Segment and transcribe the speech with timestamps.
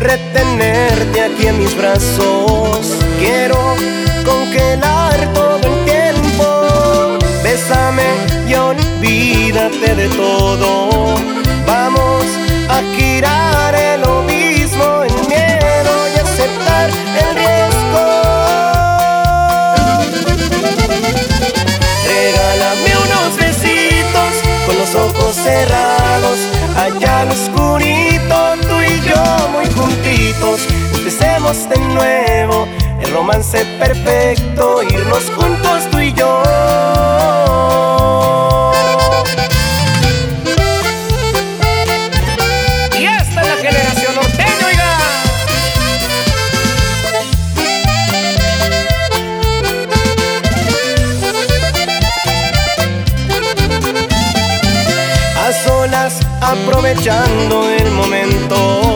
[0.00, 2.96] retenerte aquí en mis brazos.
[3.18, 3.58] Quiero
[4.24, 7.18] congelar todo el tiempo.
[7.42, 8.04] Bésame
[8.46, 11.14] y olvídate de todo.
[11.66, 12.24] Vamos
[12.68, 18.04] a girar el mismo en miedo y aceptar el riesgo.
[22.06, 24.32] Regálame unos besitos
[24.66, 26.38] con los ojos cerrados,
[26.76, 28.56] allá al oscurito,
[29.52, 30.60] muy juntitos.
[30.94, 32.66] Empecemos de nuevo
[33.00, 36.42] el romance perfecto, irnos juntos tú y yo.
[42.98, 44.46] Y esta es la generación norteña.
[55.38, 58.95] A solas, aprovechando el momento,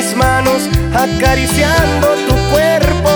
[0.00, 0.62] mis manos
[0.94, 3.12] acariciando tu cuerpo.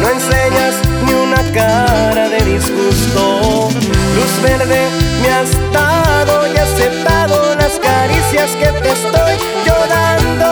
[0.00, 3.68] No enseñas ni una cara de disgusto.
[4.16, 4.80] Luz verde,
[5.22, 9.34] me has dado y aceptado las caricias que te estoy
[9.66, 10.50] llorando.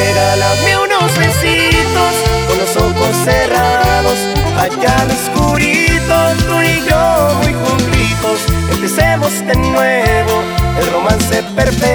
[0.00, 2.12] Regálame unos besitos
[2.48, 4.18] con los ojos cerrados,
[4.58, 6.16] allá al oscurito,
[6.48, 8.38] tú y yo muy juntitos.
[8.72, 9.59] Empecemos romance
[11.64, 11.89] perfecto.